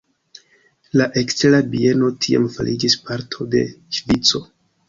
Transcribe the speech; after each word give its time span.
La 1.01 1.05
Ekstera 1.21 1.59
Bieno 1.75 2.09
tiam 2.25 2.49
fariĝis 2.57 2.99
parto 3.05 3.49
de 3.53 3.63
Ŝvico. 4.01 4.47